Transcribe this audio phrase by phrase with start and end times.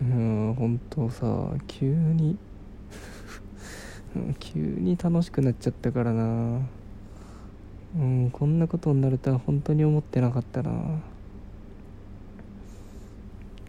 [0.00, 1.26] うん本当さ
[1.66, 2.38] 急に
[4.38, 6.60] 急に楽しくなっちゃったからな。
[7.96, 11.00] うんこんなことになるとは本当に思ってなかったな。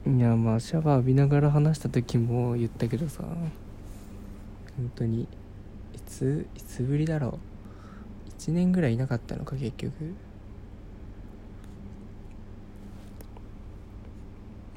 [0.07, 5.27] いやまあシャワー浴びながら話した時も言ったけどさ本当にい
[6.05, 7.39] ついつぶりだろ
[8.27, 8.29] う。
[8.39, 9.93] 1年ぐらいいなかったのか結局。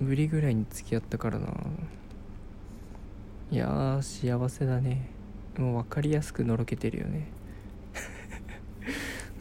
[0.03, 1.49] ぶりぐらいに付き合ったからな。
[3.51, 5.11] いやー幸せだね。
[5.59, 7.29] もう分かりやすくのろけてるよね。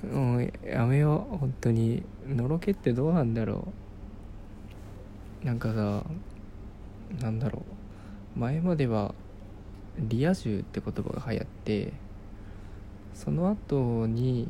[0.12, 1.38] もうやめよう。
[1.38, 2.04] 本当に。
[2.27, 3.68] のろけってどうなんだろ
[5.44, 5.45] う。
[5.45, 6.04] なんかさ
[7.21, 7.63] なんだろ
[8.35, 8.40] う。
[8.40, 9.13] 前までは
[9.98, 11.93] リア充って言葉が流行って
[13.13, 14.48] その後に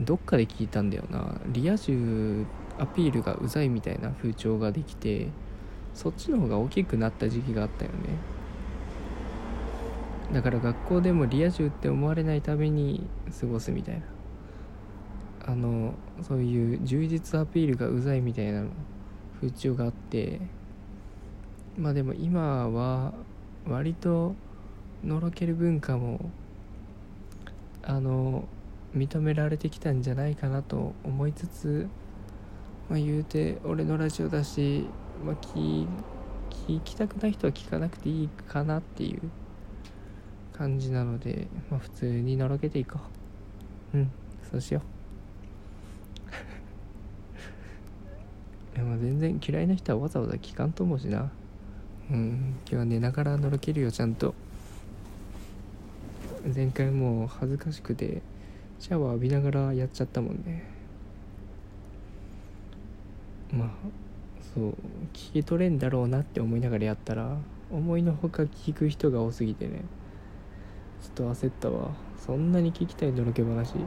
[0.00, 1.40] どっかで聞いたんだよな。
[1.48, 5.28] リア充ってアピールがうざいみたいな風潮ができて
[5.94, 7.98] そっちの方が大きくなった時期があったよね。
[10.32, 13.06] だから学校でもリア充って思われないために
[13.38, 14.02] 過ごすみたいな。
[15.44, 18.64] あのそういう充実アピールがうざいみたいな
[19.40, 20.40] 風潮があって
[21.76, 23.12] まあでも今は
[23.66, 24.36] 割と
[25.02, 26.30] のろける文化も
[27.82, 28.44] あの
[28.94, 31.88] 認められてきたんじゃないかなと思いつつ
[32.92, 34.84] まあ言うて俺のラジオだし、
[35.24, 35.86] まあ、聞
[36.84, 39.22] きたくない人は聞かなくていいかなっていう
[40.52, 42.98] 感じなので、まあ、普通にのろけていこ
[43.94, 43.96] う。
[43.96, 44.10] うん
[44.50, 44.82] そうしよ
[48.74, 48.76] う。
[48.76, 51.30] でも全然嫌いな人はわざわざ聞かんと思うしな。
[52.10, 54.34] うん今日は寝ながらのろけるよちゃんと。
[56.54, 58.20] 前回もう恥ずかしくて
[58.78, 60.81] シャワー浴びながらやっちゃったもんね。
[63.52, 63.68] まあ
[64.54, 64.70] そう
[65.12, 67.36] 聞き取れんだろうなって思いながらやったら
[67.70, 69.82] 思いのほか聞く人が多すぎてね。
[71.02, 71.90] ちょっと焦ったわ。
[72.18, 73.74] そんなに聞きたいのろけ話。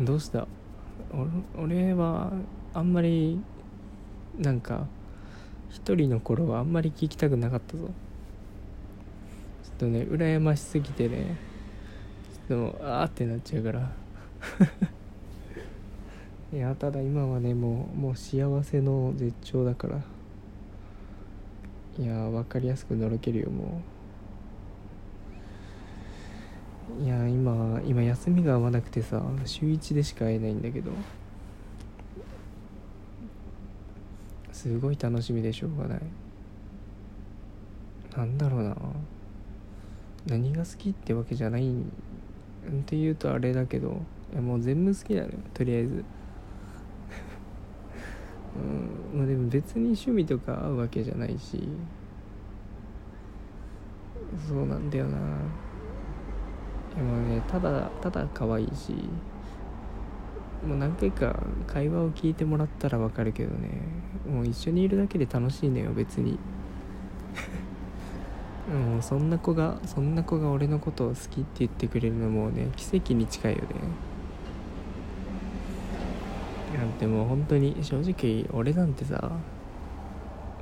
[0.00, 0.46] どうした？
[1.58, 2.32] 俺は
[2.74, 3.40] あんまり
[4.38, 4.86] なんか
[5.70, 7.86] 一人の頃はあんまり聞きたくなかったぞ。
[7.86, 11.36] ちょっとね羨ましすぎてね。
[12.48, 13.90] ちょっとあーってなっちゃうから。
[16.52, 20.00] いやただ今はねもうもう幸せの絶頂だから。
[21.98, 23.82] いや分かりやすくのろけるよも
[27.00, 27.04] う。
[27.04, 30.92] いや今今休みが合わなくてさ週1でしか会えないんだけど。
[34.52, 36.00] すごい楽しみでしょうがない。
[38.16, 38.76] なんだろうな。
[40.26, 41.84] 何が好きってわけじゃないんっ
[42.84, 44.00] て言うとあれだけど
[44.32, 46.04] いやもう全部好きなのよとりあえず。
[49.14, 51.68] まあでも別に趣味とか合うわけじゃないし。
[54.48, 55.18] そうなんだよな。
[56.94, 58.94] でもねただただ可愛いし。
[60.66, 63.82] もう何回か会話を聞いてもらったらわかるけどね。
[64.28, 66.38] もう一緒にいるだけで楽しいのよ別に。
[68.68, 73.66] もうそんな子がそんな子が俺のことを好きって言ってくれるのもね奇跡に近いよね。
[76.76, 79.32] なんてもう本当に正直俺なんてさ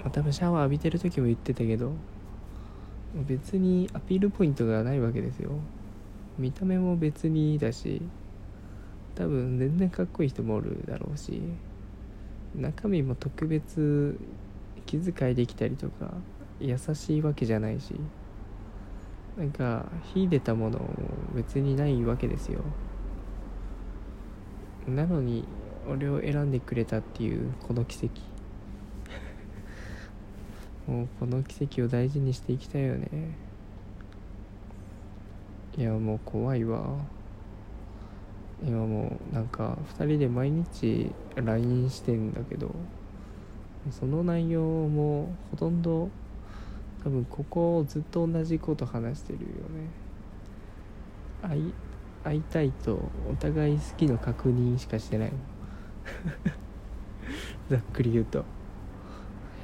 [0.04, 1.92] ま多分シャワー浴びてる時も言ってたけど
[3.26, 5.50] 別にアピールポイントがないわけですよ。
[6.36, 8.02] 見た目も別にだし
[9.14, 11.40] 多分全然かっこいい人もおるだろうし
[12.56, 14.18] 中身も特別
[14.86, 16.12] 気遣いできたりとか
[16.60, 17.94] 優しいわけじゃないし
[19.36, 20.88] なんか秀でたものも
[21.34, 22.62] 別にないわけですよ。
[24.88, 25.44] なのに
[25.88, 28.20] 俺を選んでくれたっていうこの奇跡。
[30.90, 33.08] もうこの奇跡を大事にしていきたいよね。
[35.76, 36.96] いやもう怖いわ。
[38.62, 42.74] 今もうなんか2人で毎日 LINE してんだけど
[43.90, 46.08] その内容もほとんど
[47.02, 50.04] 多分ここずっと同じこと話してるよね。
[51.42, 51.74] 会い
[52.24, 55.32] 会いたいとお互い好きの確認しかしてない
[57.70, 58.44] ざっくり言うと。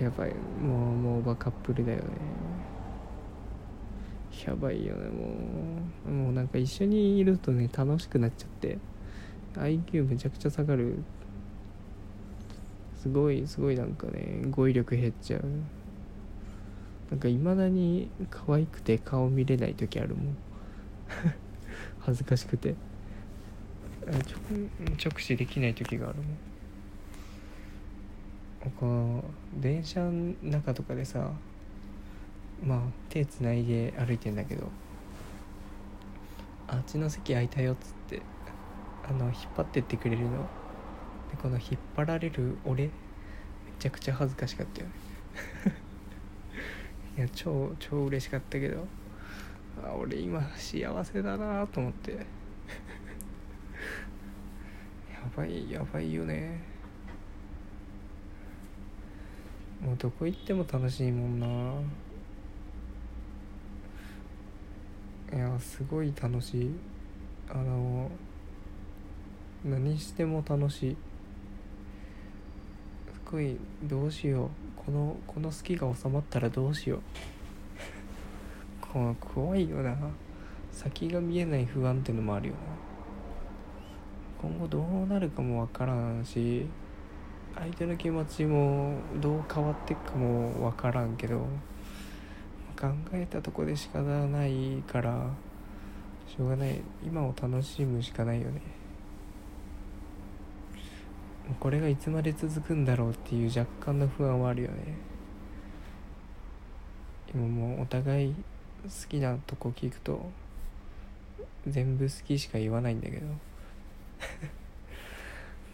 [0.01, 0.35] やばい。
[0.62, 2.05] もうもうバカップルだよね。
[4.47, 5.29] やばいよねも
[6.07, 6.11] う。
[6.11, 8.79] もうなんか一緒にいるとね楽しくなっちゃって。
[9.55, 10.99] IQ めちゃくちゃ下がる。
[12.97, 15.45] すごいすごいなんかね語彙力減っちゃう。
[17.11, 20.37] なんかいまだに可愛くて顔見れない時あるもん。
[22.01, 22.75] 恥ずかしくて。
[24.07, 24.17] 直
[24.99, 26.50] 直視できない時があるもん。
[28.69, 29.25] この
[29.55, 31.31] 電車の中とかでさ
[32.62, 34.69] まあ手つないで歩いてんだけど
[36.69, 38.21] あっちの席空いたよっつって
[39.09, 40.31] あの引っ張ってってくれるの。
[41.31, 42.91] でこの引っ張られる俺め
[43.79, 44.93] ちゃくちゃ恥ずかしかったよね。
[47.19, 48.87] いや超超嬉しかったけど
[49.83, 52.12] あ俺今幸せだなと思って。
[52.12, 52.27] や
[55.37, 56.69] ばいやばいよね。
[59.90, 61.46] もうどこ行っても楽しいもんな。
[65.37, 66.70] いやすごい楽しい。
[67.48, 68.08] あの
[69.64, 70.96] 何しても楽しい。
[73.12, 74.48] すごいどうしよう。
[74.76, 77.00] このこの好きが収まったらどうしよう。
[78.92, 79.96] この怖いよな。
[80.70, 82.60] 先が見えない不安ってのもあるよな。
[84.40, 86.64] 今後どうなるかもわからんし。
[87.56, 91.47] 相手の気持ちもどう変わっていくかもわからんけど
[92.81, 95.31] 考えたとこで仕方ないから
[96.26, 96.81] しょうがない。
[97.05, 98.62] 今を楽しむしかないよね。
[101.58, 104.94] これがいつまで続くんだろうっていう若干の不安はあるよね。
[107.35, 108.35] 今もうお互い
[108.85, 110.31] 好きなとこ聞くと
[111.67, 113.26] 全部好きしか言わないんだけど。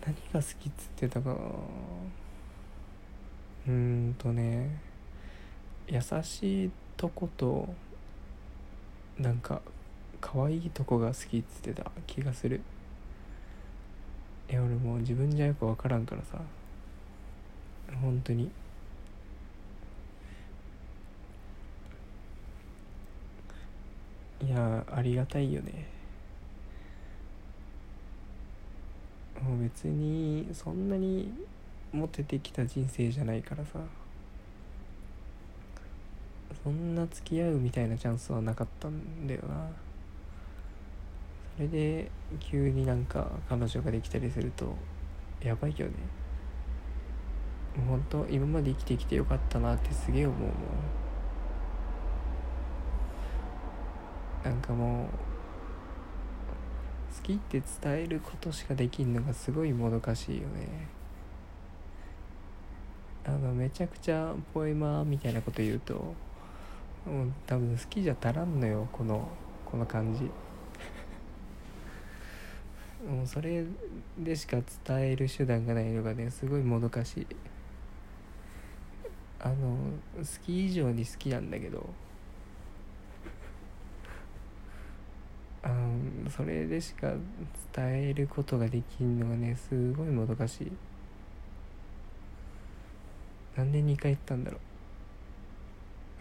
[0.06, 1.37] 何が好きっつってたかな。
[3.69, 4.79] うんとね
[5.88, 7.69] 優しいとこと
[9.19, 9.61] なんか
[10.20, 12.61] 可愛いとこが好きっつってた気がする。
[14.49, 16.38] いや俺もう自分じゃよく分からんからさ。
[18.00, 18.50] 本当に。
[24.44, 25.95] いやありがたいよね。
[29.46, 31.32] もう別にそんなに
[31.93, 33.78] モテてきた人生じゃないからさ。
[36.64, 39.69] そんな付き合うみたいなチャンスはなかったんだよな。
[41.56, 42.10] それで
[42.40, 44.75] 急になんか彼女ができたりすると
[45.40, 45.92] やばいよね。
[47.76, 50.50] もうほんと今まで生きてきてよかったなってすげえ思うもん。
[54.42, 55.06] なんかもう
[57.22, 60.88] きって伝えることしかできんのがすごいもどかしいよね。
[63.24, 65.94] あのめちゃくちゃポエマーみたいなこと言うと
[67.04, 69.28] もう多分好きじゃ足らんのよこの
[69.64, 70.22] この感じ。
[73.04, 73.64] もうそれ
[74.18, 77.26] でしか伝える手段がないのがねすごいもどかしい。
[79.40, 79.76] あの
[80.16, 81.88] 好き以上に好きなんだけど
[85.62, 85.95] あの
[86.31, 87.12] それでしか
[87.75, 90.73] 伝えることができんのがねすごいもどかしい。
[93.56, 94.58] なんで2回言ったんだろ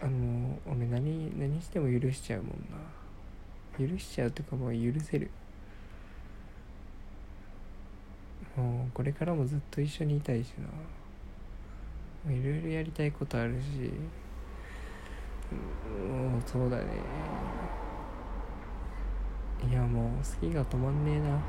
[0.02, 0.06] う。
[0.06, 2.76] あの俺何何しても許しちゃうもんな。
[3.88, 5.30] 許しちゃうとかもう許せる。
[8.56, 10.54] もうこれからもずっと一緒にいたいし
[12.26, 12.32] な。
[12.32, 13.92] いろいろやりたいことあるし。
[16.10, 16.84] もうそうだね。
[19.64, 21.40] いやもう好きが止まんねえな。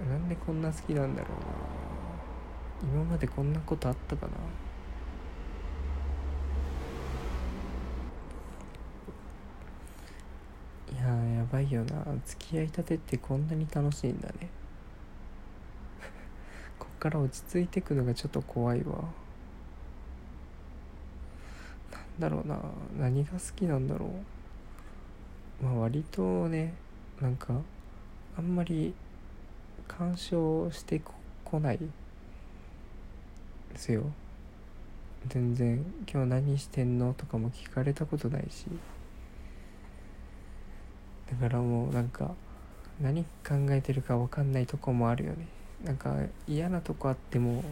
[0.08, 1.46] なんでこんな好きなんだろうな。
[2.82, 4.32] 今までこんなことあったかな。
[10.92, 11.04] いや
[11.38, 12.04] やばいよな。
[12.24, 14.48] 付き合いたてってこんなに楽しいんだね。
[16.78, 19.04] こっから落ち着いてくのがちょっと怖いわ。
[22.18, 22.58] だろうな
[22.98, 24.10] 何が好きなんだろ
[25.62, 25.64] う。
[25.64, 26.74] まあ割とね
[27.20, 27.54] なんか
[28.36, 28.94] あんまり
[29.88, 31.00] 干渉して
[31.44, 31.84] こないで
[33.78, 34.04] すよ。
[35.28, 38.66] 全然「今日何してんの?」とかも聞かれたことないし。
[41.30, 42.34] だからもうなんか
[43.00, 45.48] 何考えてるか分かんないとこもあるよね。
[45.84, 47.64] なんか嫌なとこあっても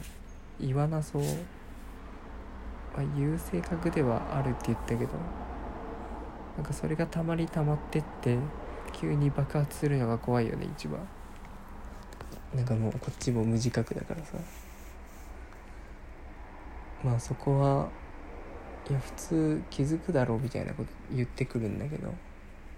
[0.60, 1.22] 言わなそう、
[2.96, 5.12] まあ、言う性格ではあるって言ったけど
[6.56, 8.38] なんかそれがたまりたまってって
[8.92, 11.00] 急に爆発するのが怖いよね一番。
[12.54, 14.38] なんかもうこっちも無自覚だからさ。
[17.02, 17.88] まあそこは
[18.88, 22.14] いや普通気づくだろうみたいなこと言ってくるんだけど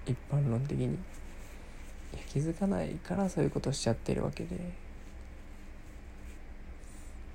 [0.07, 0.87] 一般論的に。
[0.87, 4.86] いや気づかないからそういうことしちゃってるわけで。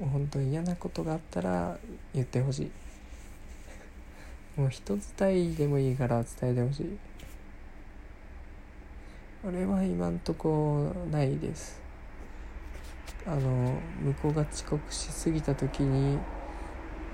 [0.07, 1.77] 本当に嫌なことがあったら
[2.13, 2.71] 言ってほしい。
[4.59, 6.97] もう人伝いでもいいから伝えてほしい。
[9.43, 11.81] 俺は今んとこないです。
[13.25, 16.17] あの向こうが遅刻しすぎた時に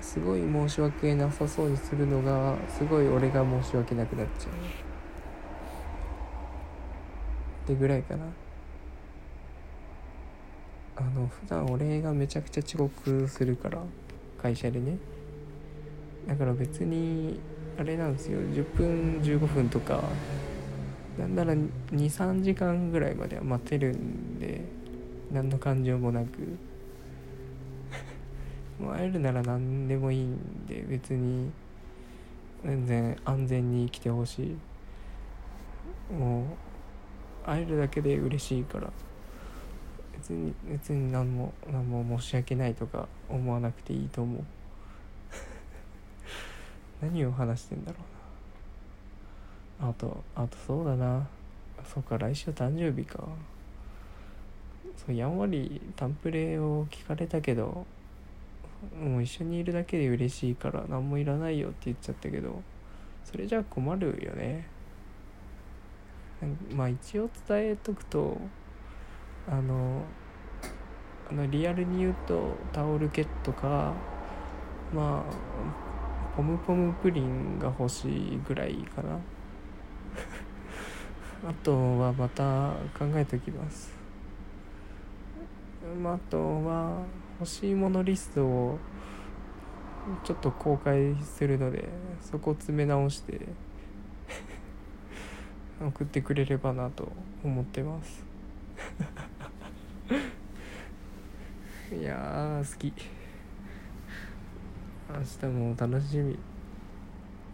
[0.00, 4.52] すごい申し訳なさそうにするのがすごい俺が申し訳なくなっちゃう。
[4.52, 4.54] っ
[7.66, 8.24] てぐらいかな。
[11.00, 13.78] あの普段俺がめちゃくちゃ遅刻するから
[14.42, 14.98] 会社でね。
[16.26, 17.38] だから別に
[17.78, 18.40] あれなんですよ。
[18.40, 20.02] 10分15分とか
[21.16, 21.54] なんなら
[21.92, 24.64] 23時間ぐらいまでは待てるんで
[25.30, 26.26] 何の感情もなく。
[28.82, 31.52] もう会えるなら何でもいいんで別に
[32.64, 36.12] 全然安全に来てほしい。
[36.12, 36.42] も
[37.44, 38.90] う会えるだけで嬉しいから。
[40.18, 44.44] 別に別に何も何も申し訳ないとか思わなくていいと思う。
[47.00, 47.98] 何を話してんだろ
[49.80, 49.90] うな。
[49.90, 51.28] あとあとそうだな。
[51.84, 53.24] そうか来週誕生日か。
[54.96, 57.86] そうやんわりタンプレを聞かれたけど
[59.00, 62.62] もう一緒にいるだけで嬉しいから何もいらないよって言っちゃったけど
[63.24, 64.66] それじゃ困るよね。
[66.72, 68.38] まあ一応伝えとくと
[69.50, 70.02] あの
[71.30, 73.94] あのリアルに言うとタオルケットか
[74.92, 79.14] まあポムポムプリンが欲しいぐらいかな。
[81.48, 83.96] あとはまた考えておきます。
[86.02, 87.02] まあ、あとは
[87.40, 88.78] 欲しいものリストを
[90.24, 91.88] ちょっと公開するので
[92.20, 93.40] そこを詰め直して
[95.80, 97.08] 送ってくれればなと
[97.44, 98.24] 思ってます。
[101.90, 102.92] いや好き。
[105.08, 106.38] 明日も楽しみ。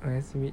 [0.05, 0.53] おやすみ。